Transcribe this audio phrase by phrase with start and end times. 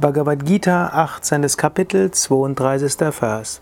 [0.00, 1.56] Bhagavad Gita, 18.
[1.56, 3.10] Kapitel, 32.
[3.10, 3.60] Vers.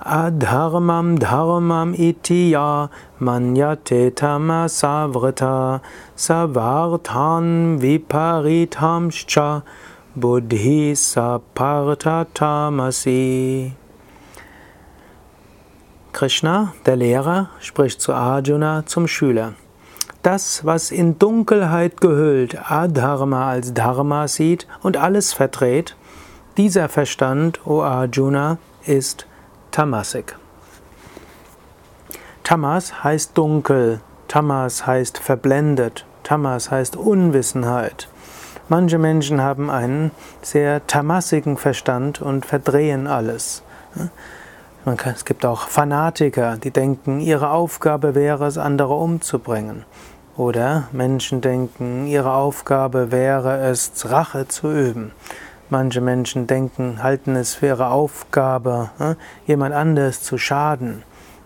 [0.00, 2.88] Adharmam dharmam iti ya
[3.20, 5.80] manyate tamasavrita
[6.16, 9.62] savartan viparitamscha
[10.16, 13.70] buddhi saparta tamasi.
[16.12, 19.52] Krishna, der Lehrer, spricht zu Arjuna, zum Schüler.
[20.22, 25.96] Das, was in Dunkelheit gehüllt Adharma als Dharma sieht und alles verdreht,
[26.56, 29.26] dieser Verstand, O Arjuna, ist
[29.72, 30.36] Tamasik.
[32.44, 38.08] Tamas heißt dunkel, Tamas heißt verblendet, Tamas heißt Unwissenheit.
[38.68, 43.62] Manche Menschen haben einen sehr tamasigen Verstand und verdrehen alles.
[45.04, 49.84] Es gibt auch Fanatiker, die denken, ihre Aufgabe wäre es, andere umzubringen.
[50.36, 55.12] Oder Menschen denken, ihre Aufgabe wäre es, Rache zu üben.
[55.68, 61.02] Manche Menschen denken, halten es für ihre Aufgabe, hm, jemand anderes zu schaden.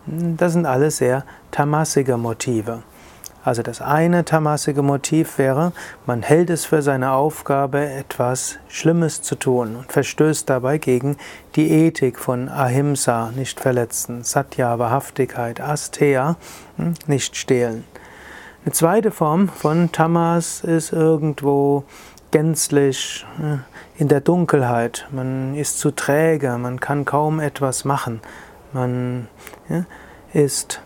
[0.06, 2.84] Das sind alles sehr tamasige Motive.
[3.42, 5.72] Also das eine tamasige Motiv wäre,
[6.04, 11.16] man hält es für seine Aufgabe, etwas Schlimmes zu tun und verstößt dabei gegen
[11.56, 16.36] die Ethik von Ahimsa, nicht verletzen, Satya, Wahrhaftigkeit, Asteya,
[16.76, 17.84] hm, nicht stehlen.
[18.66, 21.84] Eine zweite Form von Tamas ist irgendwo
[22.32, 23.60] gänzlich hm,
[23.96, 25.06] in der Dunkelheit.
[25.12, 28.20] Man ist zu träge, man kann kaum etwas machen.
[28.72, 29.28] Man
[30.32, 30.82] ist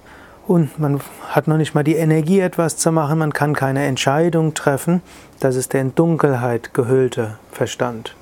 [0.46, 1.00] und man
[1.30, 5.00] hat noch nicht mal die Energie, etwas zu machen, man kann keine Entscheidung treffen.
[5.38, 8.14] Das ist der in Dunkelheit gehüllte Verstand.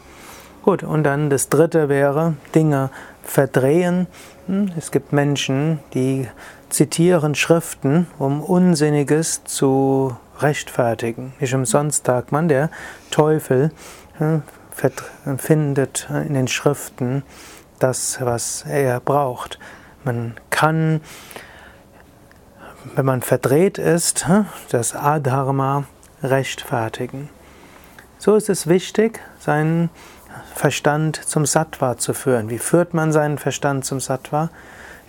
[0.62, 2.90] Gut, und dann das dritte wäre Dinge
[3.28, 4.06] verdrehen.
[4.46, 6.28] Hm, es gibt Menschen, die
[6.68, 11.32] zitieren Schriften, um Unsinniges zu rechtfertigen.
[11.40, 12.70] Nicht umsonst sagt man, der
[13.10, 13.70] Teufel
[14.18, 14.42] hm,
[15.38, 17.22] findet in den Schriften
[17.78, 19.58] das, was er braucht.
[20.04, 21.00] Man kann
[22.94, 25.84] wenn man verdreht ist, hm, das Adharma
[26.22, 27.28] rechtfertigen.
[28.20, 29.90] So ist es wichtig, seinen
[30.52, 32.50] Verstand zum Sattva zu führen.
[32.50, 34.50] Wie führt man seinen Verstand zum Sattva?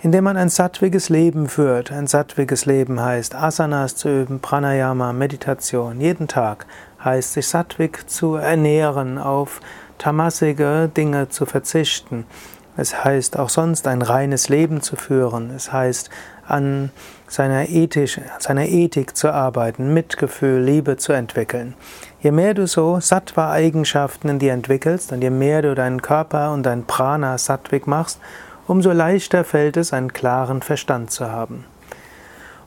[0.00, 1.90] Indem man ein sattwiges Leben führt.
[1.90, 6.66] Ein sattwiges Leben heißt Asanas zu üben, Pranayama, Meditation, jeden Tag
[7.04, 9.60] heißt sich sattwig zu ernähren, auf
[9.98, 12.26] tamasige Dinge zu verzichten.
[12.76, 15.50] Es heißt auch sonst ein reines Leben zu führen.
[15.54, 16.10] Es heißt
[16.46, 16.90] an
[17.28, 21.74] seiner, Ethisch, seiner Ethik zu arbeiten, Mitgefühl, Liebe zu entwickeln.
[22.20, 26.64] Je mehr du so Sattva-Eigenschaften in dir entwickelst und je mehr du deinen Körper und
[26.64, 28.18] dein Prana sattwig machst,
[28.66, 31.64] umso leichter fällt es, einen klaren Verstand zu haben.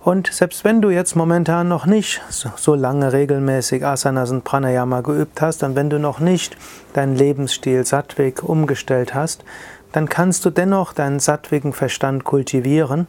[0.04, 5.42] Und selbst wenn du jetzt momentan noch nicht so lange regelmäßig Asanas und Pranayama geübt
[5.42, 6.58] hast und wenn du noch nicht
[6.92, 9.46] deinen Lebensstil sattwig umgestellt hast,
[9.94, 13.08] dann kannst du dennoch deinen sattwigen Verstand kultivieren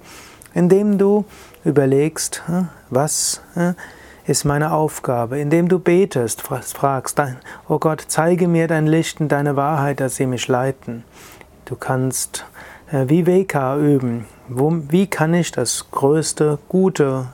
[0.55, 1.25] indem du
[1.65, 2.43] überlegst,
[2.89, 3.43] was
[4.27, 7.21] ist meine Aufgabe, indem du betest, fragst,
[7.69, 11.05] oh Gott, zeige mir dein Licht und deine Wahrheit, dass sie mich leiten.
[11.67, 12.47] Du kannst
[12.91, 14.27] äh, Viveka üben.
[14.49, 17.27] wie kann ich das größte Gute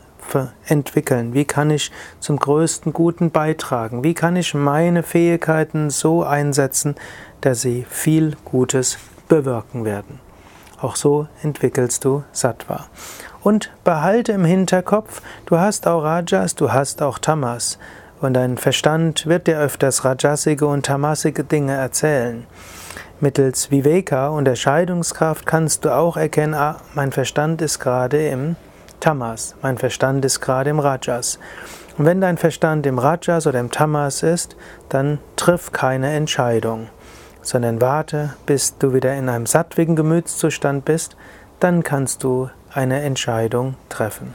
[0.67, 1.35] entwickeln?
[1.35, 1.91] Wie kann ich
[2.21, 4.05] zum größten Guten beitragen?
[4.05, 6.95] Wie kann ich meine Fähigkeiten so einsetzen,
[7.41, 8.99] dass sie viel Gutes
[9.31, 10.21] bewirken werden?
[10.83, 12.87] Auch so entwickelst du Sattva.
[13.43, 17.79] Und behalte im Hinterkopf, du hast auch Rajas, du hast auch Tamas.
[18.21, 22.47] Und dein Verstand wird dir öfters rajasige und tamasige Dinge erzählen.
[23.19, 28.57] Mittels Viveka, Unterscheidungskraft, kannst du auch erkennen, ah, mein Verstand ist gerade im
[28.99, 31.39] Tamas, mein Verstand ist gerade im Rajas.
[31.97, 34.57] Und wenn dein Verstand im Rajas oder im Tamas ist,
[34.89, 36.89] dann triff keine Entscheidung
[37.43, 41.17] sondern warte, bis du wieder in einem sattwigen Gemütszustand bist,
[41.59, 44.35] dann kannst du eine Entscheidung treffen.